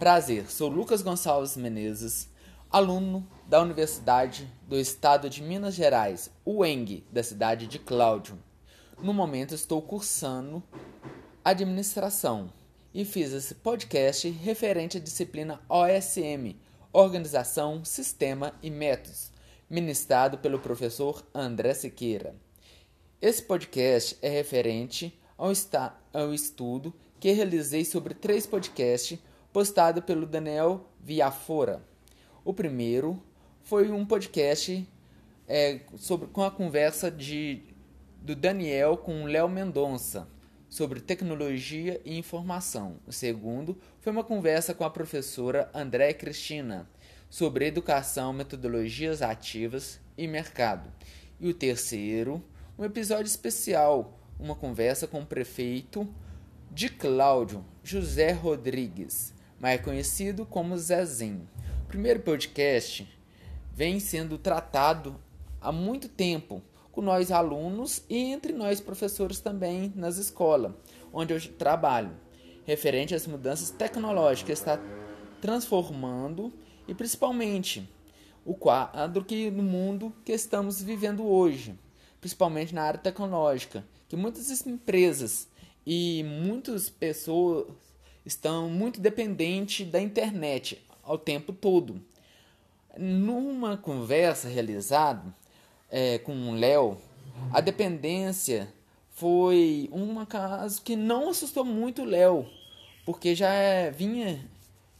[0.00, 2.26] Prazer, sou Lucas Gonçalves Menezes,
[2.70, 8.38] aluno da Universidade do Estado de Minas Gerais, UENG, da cidade de Cláudio.
[9.02, 10.62] No momento estou cursando
[11.44, 12.50] administração
[12.94, 16.56] e fiz esse podcast referente à disciplina OSM,
[16.94, 19.30] Organização, Sistema e Métodos,
[19.68, 22.34] ministrado pelo professor André Siqueira.
[23.20, 25.52] Esse podcast é referente ao,
[26.14, 26.90] ao estudo
[27.20, 29.18] que realizei sobre três podcasts
[29.52, 31.82] postados pelo Daniel Viafora.
[32.44, 33.22] O primeiro
[33.62, 34.86] foi um podcast
[35.48, 37.62] é, sobre, com a conversa de,
[38.22, 40.28] do Daniel com o Léo Mendonça
[40.68, 42.96] sobre tecnologia e informação.
[43.06, 46.88] O segundo foi uma conversa com a professora André Cristina
[47.28, 50.90] sobre educação, metodologias ativas e mercado.
[51.40, 52.42] E o terceiro,
[52.78, 56.08] um episódio especial, uma conversa com o prefeito
[56.70, 61.46] de Cláudio, José Rodrigues, mais conhecido como Zezinho.
[61.84, 63.06] O primeiro podcast
[63.74, 65.14] vem sendo tratado
[65.60, 70.72] há muito tempo com nós alunos e entre nós professores também nas escolas,
[71.12, 72.10] onde eu trabalho,
[72.64, 74.80] referente às mudanças tecnológicas que está
[75.42, 76.50] transformando
[76.88, 77.88] e principalmente
[78.44, 81.78] o quadro que no mundo que estamos vivendo hoje,
[82.18, 85.48] principalmente na área tecnológica, que muitas empresas
[85.86, 87.66] e muitas pessoas
[88.24, 92.00] estão muito dependentes da internet ao tempo todo.
[92.98, 95.22] Numa conversa realizada
[95.90, 96.98] é, com o Léo,
[97.52, 98.72] a dependência
[99.10, 102.46] foi um caso que não assustou muito o Léo,
[103.04, 103.50] porque já
[103.92, 104.44] vinha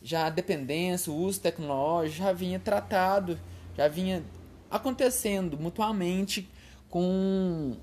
[0.02, 3.38] já a dependência, o uso tecnológico já vinha tratado,
[3.77, 4.24] já vinha
[4.70, 6.48] acontecendo mutuamente
[6.88, 7.77] com,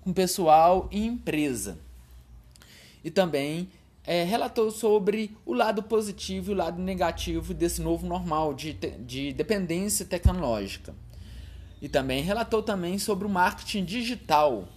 [0.00, 1.78] com pessoal e empresa.
[3.04, 3.68] E também
[4.04, 9.32] é, relatou sobre o lado positivo e o lado negativo desse novo normal de, de
[9.32, 10.94] dependência tecnológica.
[11.80, 14.68] E também relatou também sobre o marketing digital.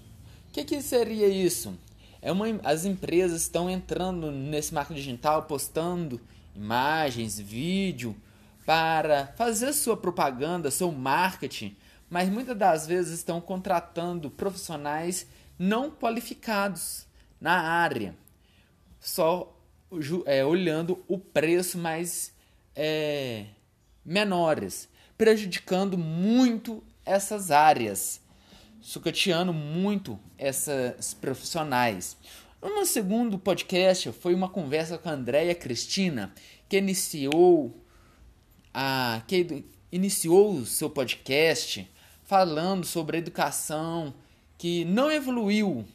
[0.49, 1.77] O que, que seria isso?
[2.21, 6.19] É uma, as empresas estão entrando nesse marketing digital, postando
[6.55, 8.15] imagens, vídeo,
[8.65, 11.75] para fazer sua propaganda, seu marketing,
[12.09, 17.05] mas muitas das vezes estão contratando profissionais não qualificados
[17.39, 18.15] na área
[19.05, 19.55] só
[20.25, 22.33] é, olhando o preço mais
[22.75, 23.45] é,
[24.03, 28.19] menores, prejudicando muito essas áreas,
[28.81, 32.17] sucateando muito essas profissionais.
[32.59, 36.33] No segundo podcast foi uma conversa com a Andréia Cristina,
[36.67, 37.79] que iniciou
[38.73, 41.87] a que iniciou o seu podcast
[42.23, 44.15] falando sobre a educação
[44.57, 45.85] que não evoluiu,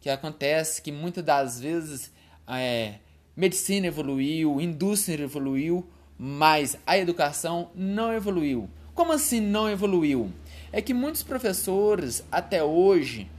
[0.00, 2.12] que acontece que muitas das vezes
[2.48, 2.94] é,
[3.36, 5.86] medicina evoluiu, indústria evoluiu,
[6.18, 8.68] mas a educação não evoluiu.
[8.94, 10.30] Como assim não evoluiu?
[10.70, 13.30] É que muitos professores até hoje,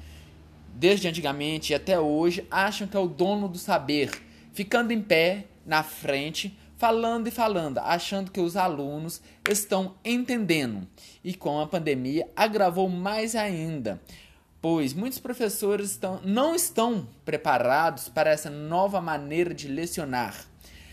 [0.74, 4.12] desde antigamente e até hoje, acham que é o dono do saber,
[4.52, 10.88] ficando em pé na frente, falando e falando, achando que os alunos estão entendendo.
[11.24, 14.02] E com a pandemia agravou mais ainda
[14.64, 20.48] pois muitos professores estão, não estão preparados para essa nova maneira de lecionar.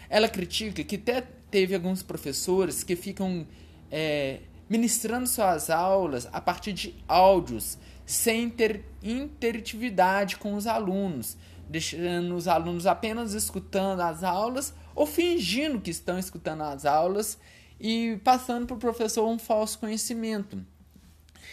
[0.09, 1.21] Ela critica que até
[1.53, 3.47] teve alguns professores que ficam
[3.89, 11.37] é, ministrando suas aulas a partir de áudios, sem ter interatividade com os alunos,
[11.69, 17.39] deixando os alunos apenas escutando as aulas ou fingindo que estão escutando as aulas
[17.79, 20.61] e passando para o professor um falso conhecimento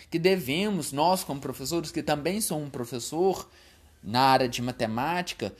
[0.09, 3.47] que devemos, nós como professores, que também sou um professor
[4.01, 5.53] na área de matemática,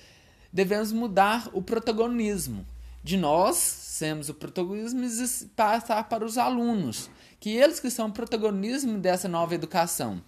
[0.52, 2.66] devemos mudar o protagonismo.
[3.04, 7.10] De nós sermos o protagonismo e passar para os alunos,
[7.40, 10.22] que eles que são o protagonismo dessa nova educação.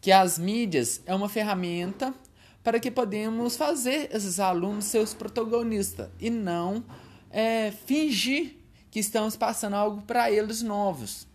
[0.00, 2.14] Que as mídias é uma ferramenta
[2.62, 6.84] para que podemos fazer esses alunos seus protagonistas e não
[7.30, 8.56] é, fingir
[8.90, 11.26] que estamos passando algo para eles novos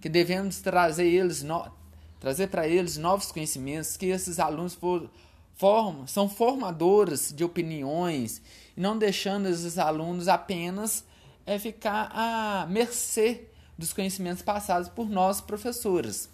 [0.00, 1.70] que devemos trazer eles no,
[2.18, 5.10] trazer para eles novos conhecimentos, que esses alunos for,
[5.54, 8.42] formam, são formadores de opiniões,
[8.76, 11.04] e não deixando esses alunos apenas
[11.46, 16.28] é, ficar à mercê dos conhecimentos passados por nós professores.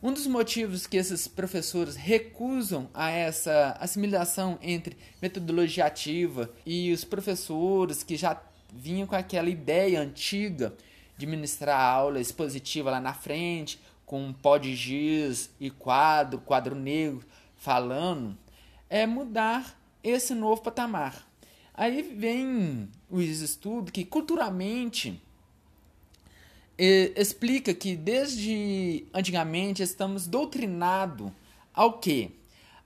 [0.00, 7.04] Um dos motivos que esses professores recusam a essa assimilação entre metodologia ativa e os
[7.04, 8.40] professores que já
[8.72, 10.72] vinham com aquela ideia antiga
[11.18, 17.26] de ministrar aula expositiva lá na frente, com pó de giz e quadro, quadro negro,
[17.56, 18.38] falando,
[18.88, 21.28] é mudar esse novo patamar.
[21.74, 25.20] Aí vem o estudo que culturalmente
[26.78, 31.30] explica que desde antigamente estamos doutrinados
[31.74, 32.30] ao que?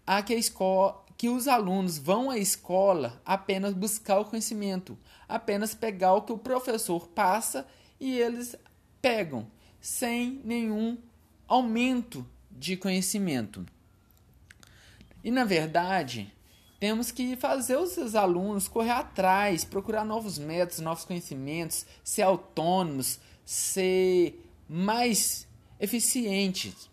[0.07, 5.75] A que, a escola, que os alunos vão à escola apenas buscar o conhecimento, apenas
[5.75, 7.67] pegar o que o professor passa
[8.03, 8.57] e eles
[9.01, 9.47] pegam,
[9.81, 10.99] sem nenhum
[11.47, 13.65] aumento de conhecimento.
[15.23, 16.35] E na verdade,
[16.81, 24.45] temos que fazer os alunos correr atrás, procurar novos métodos, novos conhecimentos, ser autônomos, ser
[24.69, 25.47] mais
[25.79, 26.91] eficientes.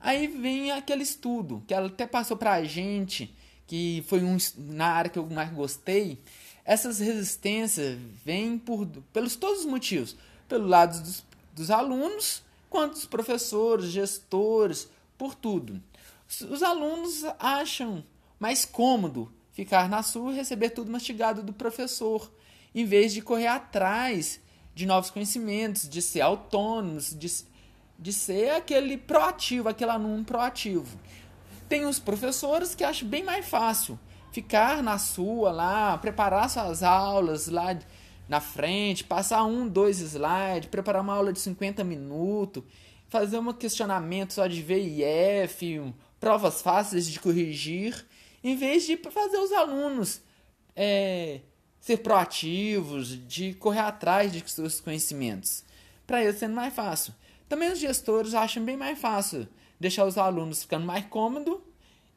[0.00, 3.34] Aí vem aquele estudo que ela até passou para a gente,
[3.66, 6.18] que foi um, na área que eu mais gostei.
[6.64, 10.16] Essas resistências vêm por, pelos todos os motivos,
[10.50, 11.24] pelo lado dos,
[11.54, 15.80] dos alunos, quanto dos professores, gestores, por tudo.
[16.50, 18.04] Os alunos acham
[18.38, 22.30] mais cômodo ficar na sua e receber tudo mastigado do professor,
[22.74, 24.40] em vez de correr atrás
[24.74, 27.30] de novos conhecimentos, de ser autônomos, de,
[27.98, 30.98] de ser aquele proativo, aquele aluno proativo.
[31.68, 33.98] Tem os professores que acham bem mais fácil
[34.32, 37.76] ficar na sua lá, preparar suas aulas lá
[38.30, 42.62] na frente, passar um, dois slides, preparar uma aula de 50 minutos,
[43.08, 48.06] fazer um questionamento só de V e F, provas fáceis de corrigir,
[48.44, 50.22] em vez de fazer os alunos
[50.76, 51.40] é,
[51.80, 55.64] ser proativos, de correr atrás de seus conhecimentos.
[56.06, 57.12] Para eles sendo mais fácil.
[57.48, 59.48] Também os gestores acham bem mais fácil
[59.80, 61.64] deixar os alunos ficando mais cômodo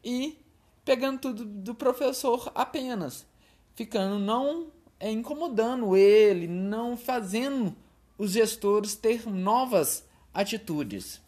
[0.04, 0.38] e
[0.86, 3.26] pegando tudo do professor apenas,
[3.74, 4.68] ficando não
[5.00, 7.76] é, incomodando ele, não fazendo
[8.18, 11.22] os gestores ter novas atitudes.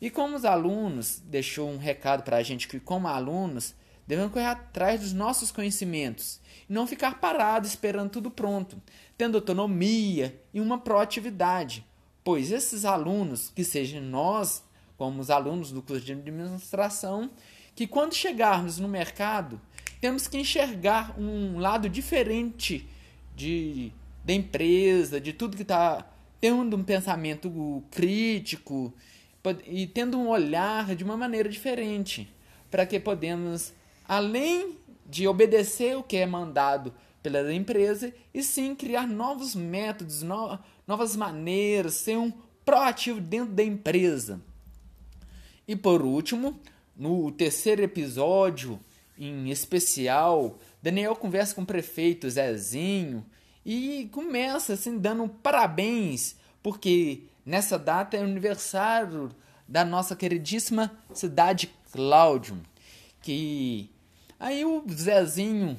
[0.00, 3.74] E como os alunos, deixou um recado para a gente que como alunos
[4.06, 8.80] devemos correr atrás dos nossos conhecimentos e não ficar parado esperando tudo pronto,
[9.16, 11.86] tendo autonomia e uma proatividade,
[12.24, 14.64] pois esses alunos, que sejam nós,
[14.96, 17.30] como os alunos do curso de administração,
[17.74, 19.60] que quando chegarmos no mercado,
[20.00, 22.88] temos que enxergar um lado diferente
[23.40, 23.92] de,
[24.22, 26.06] da empresa, de tudo que está
[26.40, 28.92] tendo um pensamento crítico
[29.66, 32.30] e tendo um olhar de uma maneira diferente,
[32.70, 33.72] para que podemos,
[34.06, 34.76] além
[35.08, 36.92] de obedecer o que é mandado
[37.22, 42.32] pela empresa, e sim criar novos métodos, no, novas maneiras, ser um
[42.64, 44.40] proativo dentro da empresa.
[45.66, 46.60] E por último,
[46.94, 48.78] no terceiro episódio,
[49.18, 53.24] em especial, Daniel conversa com o prefeito Zezinho
[53.64, 59.30] e começa assim dando parabéns, porque nessa data é o aniversário
[59.68, 62.60] da nossa queridíssima cidade Cláudio,
[63.20, 63.90] que
[64.38, 65.78] aí o Zezinho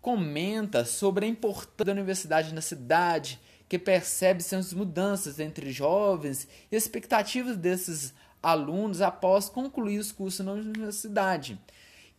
[0.00, 3.38] comenta sobre a importância da universidade na cidade,
[3.68, 8.12] que percebe-se as mudanças entre jovens e expectativas desses
[8.42, 11.60] alunos após concluir os cursos na universidade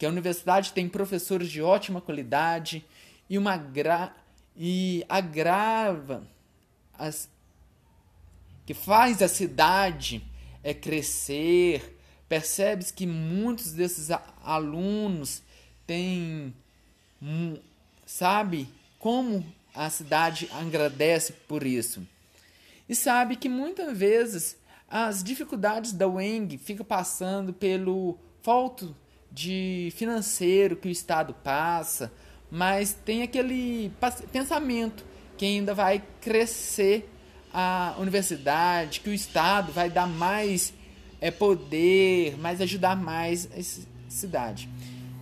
[0.01, 2.83] que a universidade tem professores de ótima qualidade
[3.29, 4.11] e uma gra
[4.57, 6.23] e agrava
[6.97, 7.29] as
[8.65, 10.23] que faz a cidade
[10.63, 11.99] é crescer.
[12.27, 14.09] Percebe-se que muitos desses
[14.43, 15.43] alunos
[15.85, 16.51] têm
[18.03, 18.67] sabe
[18.97, 22.01] como a cidade agradece por isso.
[22.89, 24.57] E sabe que muitas vezes
[24.89, 28.99] as dificuldades da UENG ficam passando pelo falta
[29.31, 32.11] de financeiro que o Estado passa,
[32.49, 33.91] mas tem aquele
[34.31, 35.05] pensamento
[35.37, 37.09] que ainda vai crescer
[37.53, 40.73] a universidade, que o Estado vai dar mais
[41.19, 44.67] é, poder, mais ajudar mais a cidade.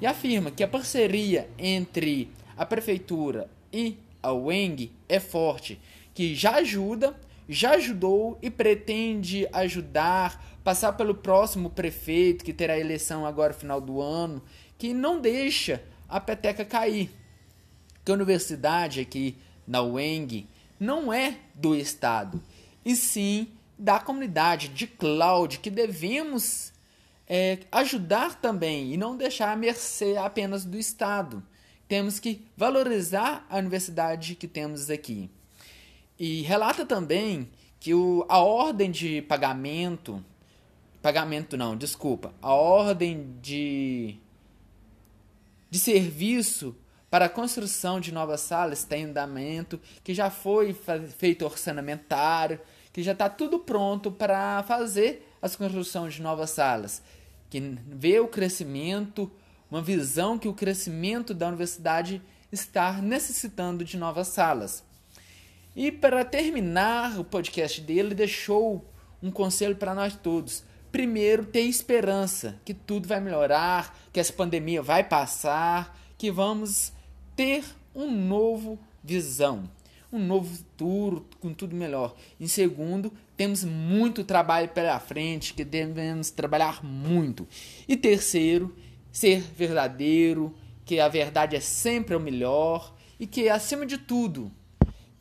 [0.01, 5.79] E afirma que a parceria entre a prefeitura e a UENG é forte,
[6.13, 7.15] que já ajuda,
[7.49, 13.99] já ajudou e pretende ajudar passar pelo próximo prefeito, que terá eleição agora final do
[13.99, 14.43] ano,
[14.77, 17.09] que não deixa a peteca cair.
[18.05, 20.47] Que a universidade aqui na UENG
[20.79, 22.41] não é do Estado,
[22.85, 26.71] e sim da comunidade de Cláudio, que devemos
[27.27, 31.43] é, ajudar também e não deixar a mercê apenas do Estado.
[31.87, 35.31] Temos que valorizar a universidade que temos aqui.
[36.19, 37.49] E relata também
[37.79, 40.23] que o, a ordem de pagamento
[41.01, 44.19] pagamento não, desculpa, a ordem de
[45.69, 46.75] de serviço
[47.09, 50.75] para a construção de novas salas tem andamento, que já foi
[51.17, 52.59] feito orçamentário,
[52.91, 57.01] que já está tudo pronto para fazer as construções de novas salas,
[57.49, 59.31] que vê o crescimento,
[59.71, 62.21] uma visão que o crescimento da universidade
[62.51, 64.83] estar necessitando de novas salas.
[65.75, 68.85] E para terminar o podcast dele, deixou
[69.21, 70.63] um conselho para nós todos.
[70.91, 76.91] Primeiro, ter esperança que tudo vai melhorar, que essa pandemia vai passar, que vamos
[77.35, 79.69] ter um novo visão,
[80.11, 82.15] um novo futuro com tudo melhor.
[82.39, 87.47] Em segundo, temos muito trabalho pela frente, que devemos trabalhar muito.
[87.87, 88.75] E terceiro,
[89.11, 94.51] ser verdadeiro, que a verdade é sempre o melhor e que, acima de tudo,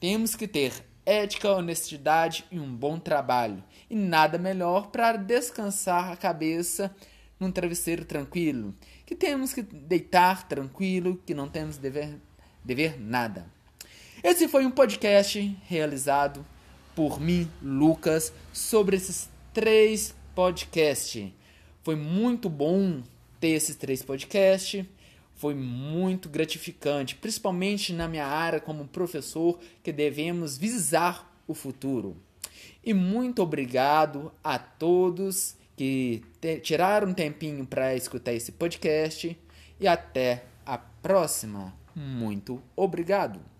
[0.00, 0.72] temos que ter
[1.04, 3.64] ética, honestidade e um bom trabalho.
[3.88, 6.94] E nada melhor para descansar a cabeça
[7.40, 8.74] num travesseiro tranquilo.
[9.06, 12.16] Que temos que deitar tranquilo, que não temos dever,
[12.62, 13.46] dever nada.
[14.22, 16.44] Esse foi um podcast realizado
[16.94, 21.30] por mim, Lucas, sobre esses três podcasts.
[21.82, 23.02] Foi muito bom
[23.40, 24.84] ter esses três podcasts.
[25.38, 32.16] Foi muito gratificante, principalmente na minha área como professor, que devemos visar o futuro.
[32.84, 36.24] E muito obrigado a todos que
[36.62, 39.38] tiraram um tempinho para escutar esse podcast.
[39.78, 41.72] E até a próxima.
[41.94, 43.57] Muito obrigado.